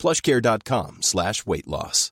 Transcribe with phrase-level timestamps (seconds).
[0.00, 2.10] plushcare.com slash weight loss.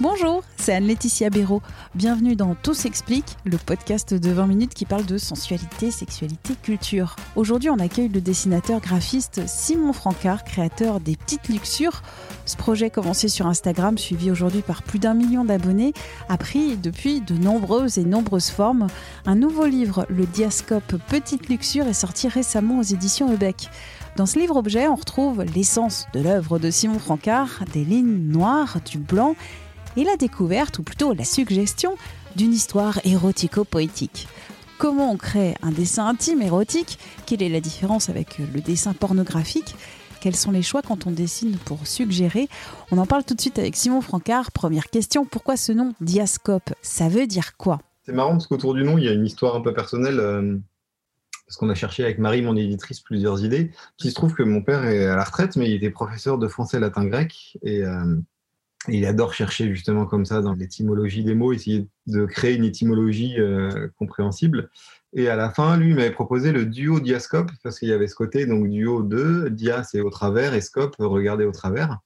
[0.00, 1.60] Bonjour, c'est Anne-Laetitia Béraud.
[1.94, 7.16] Bienvenue dans Tout s'explique, le podcast de 20 minutes qui parle de sensualité, sexualité, culture.
[7.36, 12.00] Aujourd'hui, on accueille le dessinateur graphiste Simon Francard, créateur des Petites Luxures.
[12.46, 15.92] Ce projet commencé sur Instagram, suivi aujourd'hui par plus d'un million d'abonnés,
[16.30, 18.86] a pris depuis de nombreuses et nombreuses formes.
[19.26, 23.68] Un nouveau livre, le Diascope Petite Luxure, est sorti récemment aux éditions Ebec.
[24.16, 28.96] Dans ce livre-objet, on retrouve l'essence de l'œuvre de Simon Francard, des lignes noires, du
[28.96, 29.34] blanc
[29.96, 31.96] et la découverte, ou plutôt la suggestion,
[32.36, 34.28] d'une histoire érotico-poétique.
[34.78, 36.98] Comment on crée un dessin intime érotique?
[37.26, 39.76] Quelle est la différence avec le dessin pornographique?
[40.20, 42.48] Quels sont les choix quand on dessine pour suggérer?
[42.90, 44.52] On en parle tout de suite avec Simon Francard.
[44.52, 46.74] Première question, pourquoi ce nom Diascope?
[46.82, 47.80] Ça veut dire quoi?
[48.04, 50.18] C'est marrant parce qu'autour du nom, il y a une histoire un peu personnelle.
[50.18, 50.58] euh,
[51.46, 53.70] parce qu'on a cherché avec Marie, mon éditrice, plusieurs idées.
[54.02, 56.48] Il se trouve que mon père est à la retraite, mais il était professeur de
[56.48, 57.58] français, latin, grec.
[57.62, 58.16] Et euh,
[58.88, 63.34] il adore chercher justement comme ça dans l'étymologie des mots, essayer de créer une étymologie
[63.38, 64.70] euh, compréhensible.
[65.14, 68.14] Et à la fin, lui m'avait proposé le duo diascope, parce qu'il y avait ce
[68.14, 71.98] côté, donc duo 2, dia c'est au travers, et scope, regarder au travers.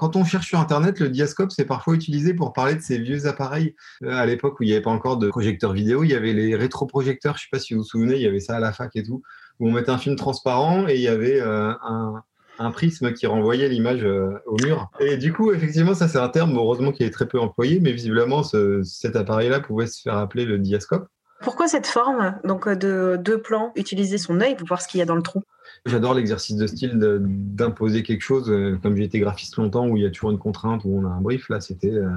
[0.00, 3.26] Quand on cherche sur Internet, le diascope, c'est parfois utilisé pour parler de ces vieux
[3.26, 3.76] appareils.
[4.02, 6.32] Euh, à l'époque où il n'y avait pas encore de projecteurs vidéo, il y avait
[6.32, 8.60] les rétroprojecteurs, je ne sais pas si vous vous souvenez, il y avait ça à
[8.60, 9.22] la fac et tout,
[9.58, 12.22] où on mettait un film transparent et il y avait euh, un,
[12.60, 14.90] un prisme qui renvoyait l'image euh, au mur.
[15.00, 17.90] Et du coup, effectivement, ça c'est un terme, heureusement qui est très peu employé, mais
[17.92, 21.08] visiblement ce- cet appareil-là pouvait se faire appeler le diascope.
[21.42, 24.98] Pourquoi cette forme donc euh, de deux plans Utiliser son œil pour voir ce qu'il
[24.98, 25.42] y a dans le trou?
[25.86, 30.02] J'adore l'exercice de style d'imposer quelque chose, euh, comme j'ai été graphiste longtemps, où il
[30.02, 32.10] y a toujours une contrainte, où on a un brief, là c'était euh,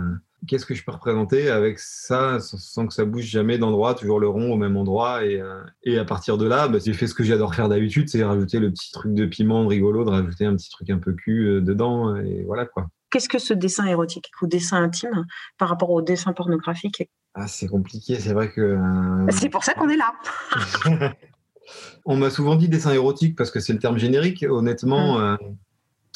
[0.47, 4.27] qu'est-ce que je peux représenter avec ça sans- que ça bouge jamais d'endroit, toujours le
[4.27, 5.25] rond au même endroit.
[5.25, 8.09] Et, euh, et à partir de là, bah, j'ai fait ce que j'adore faire d'habitude,
[8.09, 10.99] c'est rajouter le petit truc de piment de rigolo, de rajouter un petit truc un
[10.99, 12.87] peu cul euh, dedans, et voilà quoi.
[13.11, 15.25] Qu'est-ce que ce dessin érotique ou dessin intime
[15.59, 18.59] par rapport au dessin pornographique Ah, c'est compliqué, c'est vrai que.
[18.61, 20.13] euh, C'est pour ça qu'on est là.
[22.05, 24.45] On m'a souvent dit dessin érotique parce que c'est le terme générique.
[24.49, 25.35] Honnêtement, euh,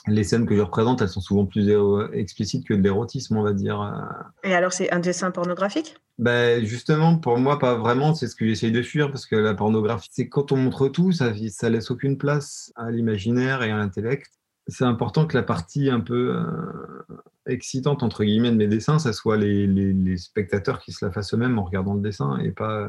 [0.08, 3.44] les scènes que je représente, elles sont souvent plus éro- explicites que de l'érotisme, on
[3.44, 3.82] va dire.
[3.82, 5.96] Euh, Et alors, c'est un dessin pornographique?
[6.18, 8.16] Ben, justement, pour moi, pas vraiment.
[8.16, 11.12] C'est ce que j'essaye de fuir parce que la pornographie, c'est quand on montre tout,
[11.12, 14.32] ça, ça laisse aucune place à l'imaginaire et à l'intellect.
[14.68, 17.04] C'est important que la partie un peu euh,
[17.46, 21.12] excitante, entre guillemets, de mes dessins, ça soit les, les- les spectateurs qui se la
[21.12, 22.88] fassent eux-mêmes en regardant le dessin et pas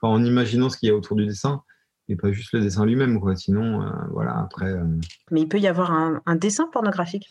[0.00, 1.62] enfin, en imaginant ce qu'il y a autour du dessin
[2.08, 3.20] et pas juste le dessin lui-même.
[3.20, 3.36] Quoi.
[3.36, 4.70] Sinon, euh, voilà, après.
[4.72, 4.84] euh,
[5.30, 7.28] Mais il peut y avoir un, un dessin pornographique.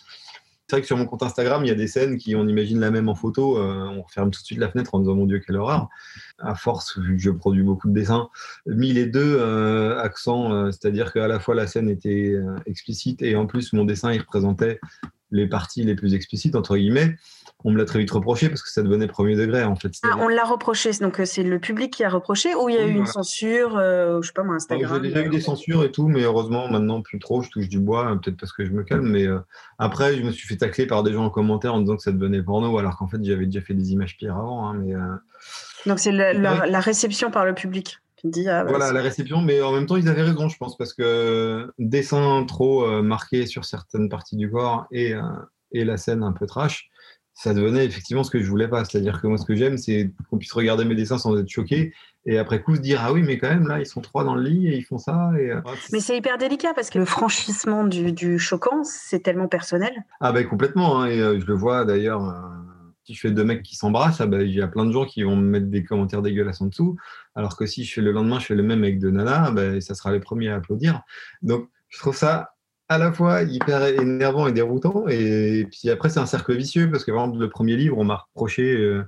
[0.68, 2.80] C'est vrai que sur mon compte Instagram, il y a des scènes qui, on imagine
[2.80, 5.28] la même en photo, euh, on referme tout de suite la fenêtre en disant mon
[5.28, 5.90] Dieu, quelle horreur.
[6.40, 8.30] À force, vu que je produis beaucoup de dessins,
[8.66, 9.40] mis les deux
[10.00, 12.35] accents, c'est-à-dire qu'à la fois la scène était
[12.66, 14.80] explicite et en plus mon dessin il représentait
[15.31, 17.16] les parties les plus explicites, entre guillemets.
[17.68, 19.92] On me l'a très vite reproché parce que ça devenait premier degré en fait.
[20.03, 22.78] Ah, on l'a reproché, donc euh, c'est le public qui a reproché ou il y
[22.78, 23.12] a eu une voilà.
[23.12, 26.22] censure, euh, je sais pas moi, Instagram J'ai déjà eu des censures et tout, mais
[26.22, 27.42] heureusement, maintenant, plus trop.
[27.42, 29.08] Je touche du bois, euh, peut-être parce que je me calme.
[29.09, 29.40] Mais euh,
[29.80, 32.12] après, je me suis fait tacler par des gens en commentaire en disant que ça
[32.12, 34.70] devenait porno, alors qu'en fait, j'avais déjà fait des images pires avant.
[34.70, 35.00] hein, mais euh,
[35.88, 36.70] Donc c'est la, la- Ouais.
[36.70, 37.97] la réception par le public.
[38.24, 39.42] dit, ah, bah, voilà, la réception.
[39.42, 43.47] Mais en même temps, ils avaient raison, je pense, parce que dessin trop euh, marqué
[43.47, 45.22] sur certaines parties du corps et, euh,
[45.72, 46.90] et la scène un peu trash,
[47.35, 48.85] ça devenait effectivement ce que je voulais pas.
[48.85, 51.94] C'est-à-dire que moi, ce que j'aime, c'est qu'on puisse regarder mes dessins sans être choqué
[52.25, 54.35] et après coup se dire ah oui, mais quand même là, ils sont trois dans
[54.35, 55.31] le lit et ils font ça.
[55.38, 59.49] Et, euh, Mais c'est hyper délicat parce que le franchissement du, du choquant, c'est tellement
[59.49, 59.91] personnel.
[60.22, 62.40] Ah ben complètement, hein, et euh, je le vois d'ailleurs, euh,
[63.03, 65.05] si je fais deux mecs qui s'embrassent, ah ben, il y a plein de gens
[65.05, 66.96] qui vont me mettre des commentaires dégueulasses en dessous,
[67.35, 69.81] alors que si je fais le lendemain, je fais le même avec deux nanas, ben,
[69.81, 71.02] ça sera les premiers à applaudir.
[71.41, 72.54] Donc je trouve ça
[72.87, 77.03] à la fois hyper énervant et déroutant, et puis après c'est un cercle vicieux, parce
[77.03, 79.03] que par exemple le premier livre, on m'a reproché euh,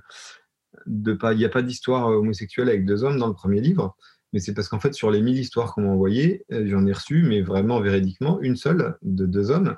[0.86, 3.96] de pas, il n'y a pas d'histoire homosexuelle avec deux hommes dans le premier livre,
[4.32, 6.92] mais c'est parce qu'en fait sur les 1000 histoires qu'on m'a envoyées, euh, j'en ai
[6.92, 9.76] reçu, mais vraiment véridiquement, une seule de deux hommes.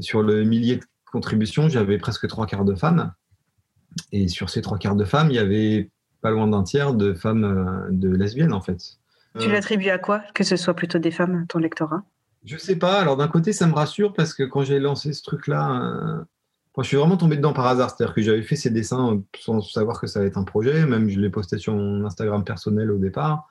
[0.00, 3.12] Sur le millier de contributions, j'avais presque trois quarts de femmes.
[4.12, 5.90] Et sur ces trois quarts de femmes, il y avait
[6.20, 8.98] pas loin d'un tiers de femmes euh, de lesbiennes, en fait.
[9.38, 12.02] Tu Euh, l'attribues à quoi Que ce soit plutôt des femmes, ton lectorat?
[12.46, 13.00] Je sais pas.
[13.00, 16.24] Alors d'un côté, ça me rassure parce que quand j'ai lancé ce truc-là, euh,
[16.78, 17.90] je suis vraiment tombé dedans par hasard.
[17.90, 20.86] C'est-à-dire que j'avais fait ces dessins sans savoir que ça allait être un projet.
[20.86, 23.48] Même je l'ai posté sur mon Instagram personnel au départ.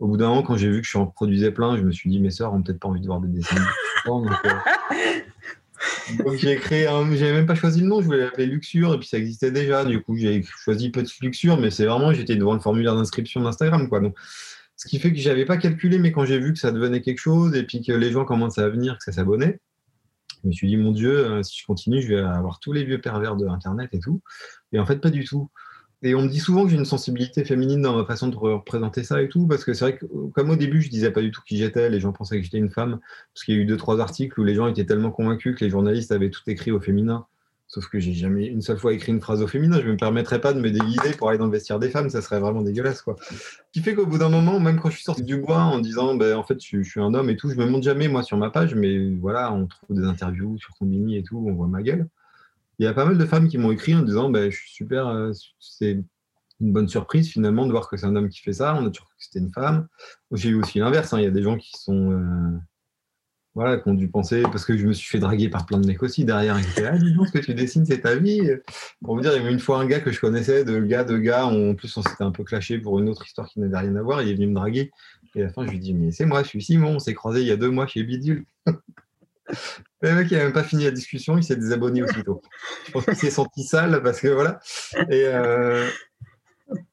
[0.00, 2.10] Au bout d'un moment, quand j'ai vu que je en produisais plein, je me suis
[2.10, 3.56] dit mes sœurs ont peut-être pas envie de voir des dessins.
[4.06, 4.28] donc,
[6.36, 7.04] j'ai créé un.
[7.14, 8.00] J'avais même pas choisi le nom.
[8.00, 9.84] Je voulais l'appeler Luxure et puis ça existait déjà.
[9.84, 13.88] Du coup, j'ai choisi Petite Luxure, mais c'est vraiment j'étais devant le formulaire d'inscription d'Instagram,
[13.88, 14.00] quoi.
[14.00, 14.16] Donc
[14.78, 17.18] ce qui fait que j'avais pas calculé, mais quand j'ai vu que ça devenait quelque
[17.18, 19.60] chose et puis que les gens commençaient à venir, que ça s'abonnait,
[20.44, 22.84] je me suis dit, mon Dieu, euh, si je continue, je vais avoir tous les
[22.84, 24.22] vieux pervers de Internet et tout.
[24.70, 25.50] Et en fait, pas du tout.
[26.02, 29.02] Et on me dit souvent que j'ai une sensibilité féminine dans ma façon de représenter
[29.02, 31.32] ça et tout, parce que c'est vrai que, comme au début, je disais pas du
[31.32, 33.00] tout qui j'étais, les gens pensaient que j'étais une femme,
[33.34, 35.64] parce qu'il y a eu deux, trois articles où les gens étaient tellement convaincus que
[35.64, 37.26] les journalistes avaient tout écrit au féminin.
[37.68, 39.78] Sauf que j'ai jamais une seule fois écrit une phrase au féminin.
[39.78, 42.08] Je ne me permettrais pas de me déguiser pour aller dans le vestiaire des femmes.
[42.08, 43.16] Ça serait vraiment dégueulasse, quoi.
[43.20, 43.36] Ce
[43.72, 46.14] qui fait qu'au bout d'un moment, même quand je suis sorti du bois en disant,
[46.14, 48.38] ben, en fait, je, suis un homme et tout, je me montre jamais, moi, sur
[48.38, 51.82] ma page, mais voilà, on trouve des interviews sur Combini et tout, on voit ma
[51.82, 52.08] gueule.
[52.78, 54.70] Il y a pas mal de femmes qui m'ont écrit en disant, ben, je suis
[54.70, 56.02] super, euh, c'est
[56.60, 58.74] une bonne surprise finalement de voir que c'est un homme qui fait ça.
[58.76, 59.88] On a toujours cru que c'était une femme.
[60.32, 61.12] J'ai eu aussi l'inverse.
[61.12, 61.18] Hein.
[61.18, 62.12] Il y a des gens qui sont.
[62.12, 62.58] Euh,
[63.58, 65.86] voilà, qui ont dû penser, parce que je me suis fait draguer par plein de
[65.86, 66.56] mecs aussi derrière.
[66.86, 68.48] Ah, dis donc, ce que tu dessines, c'est ta vie.
[69.02, 71.02] Pour me dire, il y avait une fois un gars que je connaissais, de gars,
[71.02, 73.76] de gars, en plus, on s'était un peu clashé pour une autre histoire qui n'avait
[73.76, 74.22] rien à voir.
[74.22, 74.92] Il est venu me draguer.
[75.34, 77.14] Et à la fin, je lui dis, mais c'est moi, je suis Simon, on s'est
[77.14, 78.44] croisé il y a deux mois chez Bidule.
[78.66, 82.40] le mec, il n'a même pas fini la discussion, il s'est désabonné aussitôt.
[82.86, 84.60] Je pense qu'il s'est senti sale parce que voilà.
[85.10, 85.88] Et, euh,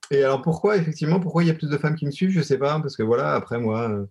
[0.10, 2.32] et alors pourquoi, effectivement, pourquoi il y a plus de femmes qui me suivent?
[2.32, 4.08] Je ne sais pas, parce que voilà, après moi.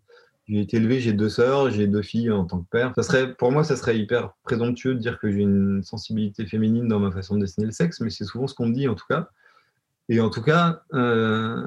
[0.48, 2.92] Euh, j'ai été élevé, j'ai deux sœurs, j'ai deux filles en tant que père.
[2.96, 6.88] Ça serait, pour moi, ça serait hyper présomptueux de dire que j'ai une sensibilité féminine
[6.88, 8.94] dans ma façon de dessiner le sexe, mais c'est souvent ce qu'on me dit en
[8.94, 9.28] tout cas.
[10.10, 11.66] Et en tout cas, euh,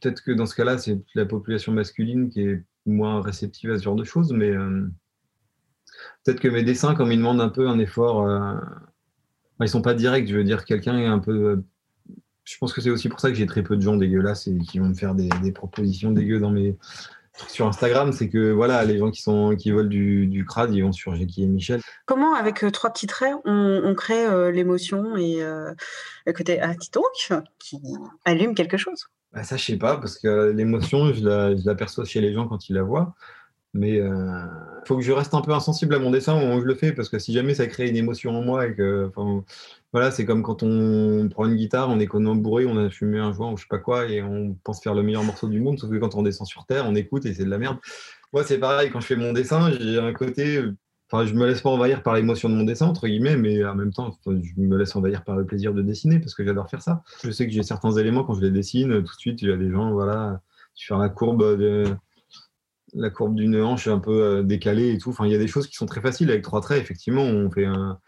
[0.00, 3.82] peut-être que dans ce cas-là, c'est la population masculine qui est moins réceptive à ce
[3.82, 4.86] genre de choses, mais euh,
[6.24, 8.54] peut-être que mes dessins, comme ils demandent un peu un effort, euh,
[9.60, 10.28] ils sont pas directs.
[10.28, 11.64] Je veux dire, quelqu'un est un peu.
[12.44, 14.56] je pense que c'est aussi pour ça que j'ai très peu de gens dégueulasses et
[14.58, 16.76] qui vont me faire des, des propositions dégueu dans mes
[17.48, 20.82] sur Instagram, c'est que voilà, les gens qui sont qui veulent du, du crade, ils
[20.82, 21.80] vont sur Jackie et Michel.
[22.06, 25.72] Comment, avec euh, trois petits traits, on, crée euh, l'émotion et euh,
[26.26, 26.74] le côté ah,
[27.58, 27.80] qui
[28.24, 29.08] allume quelque chose?
[29.32, 32.74] Bah, Ça, je sais pas, parce que l'émotion, je l'aperçois chez les gens quand ils
[32.74, 33.14] la voient.
[33.74, 34.46] Mais il euh,
[34.86, 36.92] faut que je reste un peu insensible à mon dessin au où je le fais,
[36.92, 39.10] parce que si jamais ça crée une émotion en moi et que,
[39.92, 43.18] voilà, c'est comme quand on prend une guitare, on est complètement bourré, on a fumé
[43.18, 45.60] un joint ou je sais pas quoi, et on pense faire le meilleur morceau du
[45.60, 47.78] monde, sauf que quand on descend sur Terre, on écoute et c'est de la merde.
[48.32, 50.62] Moi, c'est pareil, quand je fais mon dessin, j'ai un côté,
[51.10, 53.74] enfin, je me laisse pas envahir par l'émotion de mon dessin, entre guillemets, mais en
[53.74, 56.82] même temps, je me laisse envahir par le plaisir de dessiner, parce que j'adore faire
[56.82, 57.02] ça.
[57.24, 59.52] Je sais que j'ai certains éléments, quand je les dessine, tout de suite, il y
[59.52, 60.40] a des gens, voilà,
[60.76, 61.84] fais la courbe de
[62.94, 65.10] la courbe d'une hanche un peu euh, décalée et tout.
[65.10, 66.80] Enfin, il y a des choses qui sont très faciles avec trois traits.
[66.80, 67.98] Effectivement, on fait, un,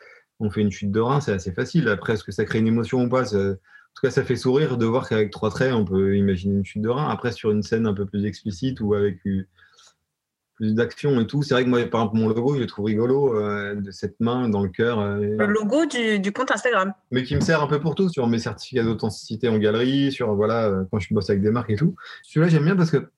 [0.40, 1.88] on fait une chute de rein, c'est assez facile.
[1.88, 4.78] Après, est-ce que ça crée une émotion ou pas En tout cas, ça fait sourire
[4.78, 7.08] de voir qu'avec trois traits, on peut imaginer une chute de rein.
[7.08, 11.52] Après, sur une scène un peu plus explicite ou avec plus d'action et tout, c'est
[11.52, 14.48] vrai que moi, par exemple, mon logo, je le trouve rigolo, euh, de cette main
[14.48, 15.00] dans le cœur.
[15.00, 16.94] Euh, le logo du, compte Instagram.
[17.10, 20.34] Mais qui me sert un peu pour tout, sur mes certificats d'authenticité en galerie, sur,
[20.34, 21.96] voilà, quand je bosse avec des marques et tout.
[22.22, 23.10] Celui-là, j'aime bien parce que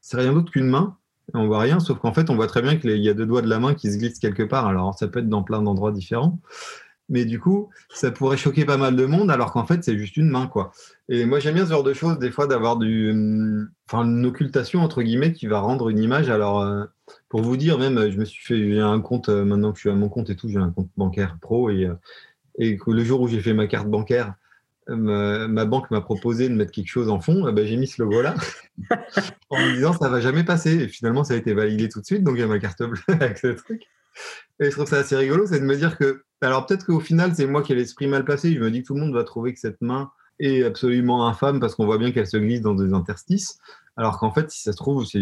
[0.00, 0.96] c'est rien d'autre qu'une main
[1.34, 3.42] on voit rien, sauf qu'en fait, on voit très bien qu'il y a deux doigts
[3.42, 4.66] de la main qui se glissent quelque part.
[4.66, 6.38] Alors, ça peut être dans plein d'endroits différents.
[7.10, 10.18] Mais du coup, ça pourrait choquer pas mal de monde, alors qu'en fait, c'est juste
[10.18, 10.72] une main, quoi.
[11.08, 14.26] Et moi, j'aime bien ce genre de choses, des fois, d'avoir du, hum, enfin, une
[14.26, 16.28] occultation entre guillemets qui va rendre une image.
[16.28, 16.84] Alors, euh,
[17.30, 19.90] pour vous dire, même, je me suis fait, un compte euh, maintenant que je suis
[19.90, 21.94] à mon compte et tout, j'ai un compte bancaire pro et, euh,
[22.58, 24.34] et le jour où j'ai fait ma carte bancaire,
[24.88, 28.02] ma, banque m'a proposé de mettre quelque chose en fond, eh ben, j'ai mis ce
[28.02, 28.34] logo-là
[29.50, 30.74] en me disant ça va jamais passer.
[30.74, 33.38] Et finalement, ça a été validé tout de suite, donc j'ai ma carte bleue avec
[33.38, 33.82] ce truc.
[34.60, 37.34] Et je trouve ça assez rigolo, c'est de me dire que, alors peut-être qu'au final,
[37.34, 38.54] c'est moi qui ai l'esprit mal passé.
[38.54, 41.60] Je me dis que tout le monde va trouver que cette main est absolument infâme
[41.60, 43.58] parce qu'on voit bien qu'elle se glisse dans des interstices.
[43.96, 45.20] Alors qu'en fait, si ça se trouve, c'est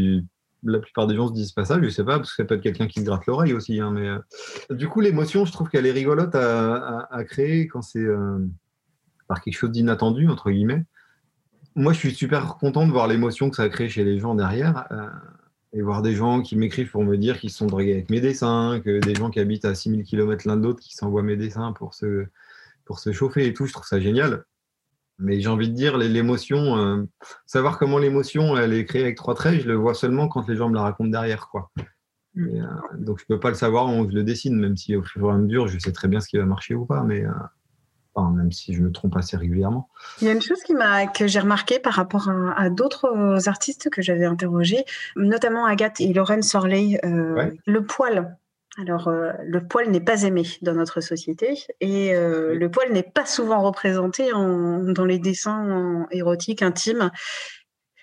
[0.63, 2.57] la plupart des gens se disent pas ça, je sais pas, parce que ça peut
[2.57, 3.81] être quelqu'un qui se gratte l'oreille aussi.
[3.81, 4.19] Hein, mais euh,
[4.71, 8.39] du coup, l'émotion, je trouve qu'elle est rigolote à, créer quand c'est euh,
[9.27, 10.85] par quelque chose d'inattendu, entre guillemets.
[11.75, 14.35] Moi, je suis super content de voir l'émotion que ça a créé chez les gens
[14.35, 14.87] derrière.
[14.93, 15.09] Euh,
[15.73, 18.81] et voir des gens qui m'écrivent pour me dire qu'ils sont dragués avec mes dessins,
[18.83, 21.73] que des gens qui habitent à 6000 km l'un de l'autre qui s'envoient mes dessins
[21.73, 22.27] pour se,
[22.87, 24.45] pour se chauffer et tout, je trouve ça génial.
[25.19, 27.03] Mais j'ai envie de dire, l'émotion, euh,
[27.47, 30.57] savoir comment l'émotion elle est créée avec trois traits, je le vois seulement quand les
[30.57, 31.49] gens me la racontent derrière.
[31.49, 31.71] quoi.
[32.35, 32.61] Mm.
[32.61, 35.29] Euh, donc je peux pas le savoir quand je le dessine, même si au fur
[35.29, 37.03] et à mesure, je sais très bien ce qui va marcher ou pas.
[37.03, 37.25] Mais
[38.23, 39.89] même si je me trompe assez régulièrement.
[40.21, 43.91] Il y a une chose qui m'a que j'ai remarqué par rapport à, d'autres artistes
[43.91, 44.85] que j'avais interrogés,
[45.17, 48.37] notamment Agathe et Lorraine Sorley, le poil.
[48.79, 53.61] Alors, le poil n'est pas aimé dans notre société et le poil n'est pas souvent
[53.63, 57.11] représenté dans les dessins érotiques, intimes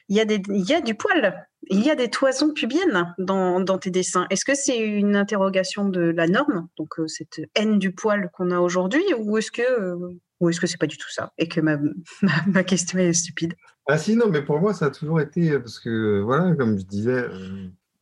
[0.10, 4.28] il y, a des, du poil, il y a des toisons pubiennes dans, tes dessins.
[4.30, 8.52] Est-ce que c'est une interrogation de la norme, donc euh, cette haine du poil qu'on
[8.52, 10.14] a aujourd'hui, ou est-ce que euh,
[10.60, 11.78] que c'est pas du tout ça et que ma,
[12.48, 13.54] ma, question est stupide?
[13.88, 16.78] Ah si non, mais pour moi ça a toujours été euh, parce que voilà, comme
[16.78, 17.26] je disais.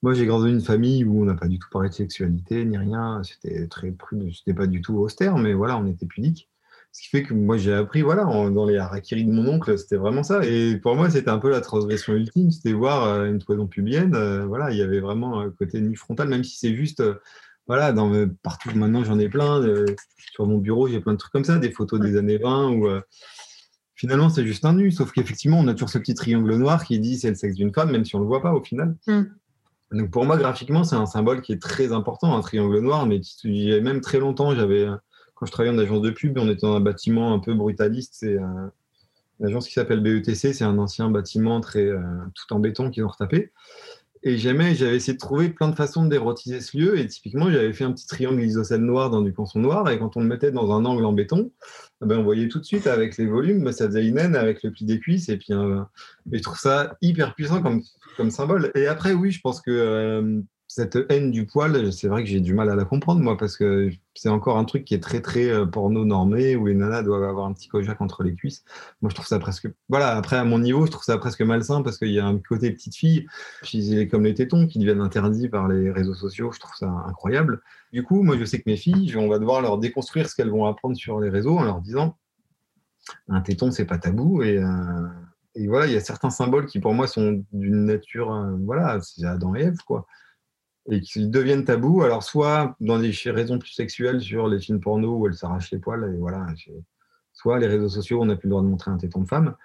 [0.01, 2.65] moi, j'ai grandi dans une famille où on n'a pas du tout parlé de sexualité
[2.65, 3.21] ni rien.
[3.23, 6.50] C'était très prude, c'était pas du tout austère, mais voilà, on était pudique.
[6.91, 9.95] Ce qui fait que moi, j'ai appris, voilà, dans les harakiri de mon oncle, c'était
[9.95, 10.43] vraiment ça.
[10.45, 14.13] Et pour moi, c'était un peu la transgression ultime, c'était voir euh, une toison pubienne.
[14.13, 17.15] Euh, voilà, il y avait vraiment un côté nu frontal, même si c'est juste, euh,
[17.65, 18.11] voilà, dans,
[18.43, 19.63] partout maintenant, j'en ai plein.
[20.33, 22.89] sur mon bureau, j'ai plein de trucs comme ça, des photos des années 20 où
[23.95, 24.91] finalement, c'est juste un nu.
[24.91, 27.73] Sauf qu'effectivement, on a toujours ce petit triangle noir qui dit c'est le sexe d'une
[27.73, 28.97] femme, même si on ne le voit pas au final.
[29.07, 29.23] Hmm.
[29.93, 33.21] Donc pour moi, graphiquement, c'est un symbole qui est très important, un triangle noir, mais
[33.81, 34.87] même très longtemps, j'avais
[35.41, 38.13] quand je travaillais en agence de pub, on était dans un bâtiment un peu brutaliste.
[38.15, 38.67] C'est euh,
[39.39, 40.53] une agence qui s'appelle BETC.
[40.53, 41.99] C'est un ancien bâtiment très euh,
[42.35, 43.51] tout en béton qu'ils ont retapé.
[44.21, 46.99] Et j'aimais, j'avais essayé de trouver plein de façons d'érotiser ce lieu.
[46.99, 49.89] Et typiquement, j'avais fait un petit triangle isocèle noir dans du ponçon noir.
[49.89, 51.49] Et quand on le mettait dans un angle en béton,
[52.03, 54.61] eh ben, on voyait tout de suite avec les volumes, ça faisait une haine avec
[54.61, 55.27] le pli des cuisses.
[55.29, 55.81] Et puis, euh,
[56.31, 57.81] je trouve ça hyper puissant comme,
[58.15, 58.71] comme symbole.
[58.75, 60.43] Et après, oui, je pense que
[60.73, 63.57] cette haine du poil, c'est vrai que j'ai du mal à la comprendre, moi, parce
[63.57, 67.03] que c'est encore un truc qui est très, très euh, porno normé, où les nanas
[67.03, 68.63] doivent avoir un petit kojak entre les cuisses.
[69.01, 69.67] Moi, je trouve ça presque.
[69.89, 72.37] Voilà, après, à mon niveau, je trouve ça presque malsain, parce qu'il y a un
[72.37, 73.27] côté petite fille,
[73.63, 77.61] puis comme les tétons qui deviennent interdits par les réseaux sociaux, je trouve ça incroyable.
[77.91, 80.51] Du coup, moi, je sais que mes filles, on va devoir leur déconstruire ce qu'elles
[80.51, 82.15] vont apprendre sur les réseaux en leur disant
[83.27, 84.57] un téton, c'est pas tabou, et.
[84.57, 85.07] Euh,
[85.67, 89.25] voilà, il y a certains symboles qui pour moi sont d'une nature, euh, voilà, c'est
[89.25, 90.07] Adam et Ève, quoi
[90.89, 92.01] et qui deviennent tabous.
[92.03, 95.79] Alors, soit dans des raisons plus sexuelles sur les films porno où elles s'arrachent les
[95.79, 96.45] poils, et voilà,
[97.33, 99.55] soit les réseaux sociaux, on n'a plus le droit de montrer un téton de femme.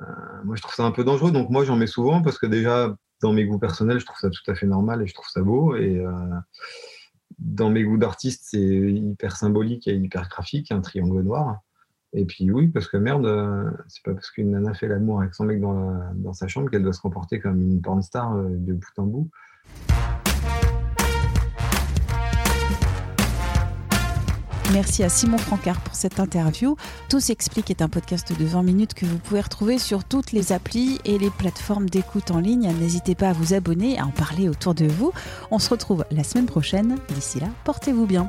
[0.00, 0.04] Euh,
[0.44, 2.96] moi, je trouve ça un peu dangereux, donc moi, j'en mets souvent parce que déjà,
[3.20, 5.42] dans mes goûts personnels, je trouve ça tout à fait normal et je trouve ça
[5.42, 5.74] beau.
[5.76, 6.12] Et euh,
[7.38, 11.60] dans mes goûts d'artiste, c'est hyper symbolique et hyper graphique, un triangle noir.
[12.14, 15.34] Et puis oui, parce que merde, euh, c'est pas parce qu'une nana fait l'amour avec
[15.34, 18.98] son mec dans, sa chambre qu'elle doit se comporter comme une porn star de bout
[18.98, 19.30] en bout.
[24.72, 26.76] Merci à Simon Francard pour cette interview.
[27.08, 30.52] Tout s'explique est un podcast de 20 minutes que vous pouvez retrouver sur toutes les
[30.52, 32.70] applis et les plateformes d'écoute en ligne.
[32.78, 35.12] N'hésitez pas à vous abonner, à en parler autour de vous.
[35.50, 36.96] On se retrouve la semaine prochaine.
[37.14, 38.28] D'ici là, portez-vous bien.